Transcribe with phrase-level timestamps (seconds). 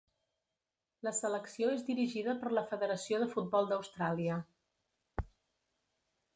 [1.07, 4.41] La selecció és dirigida per la Federació de Futbol d'Austràlia.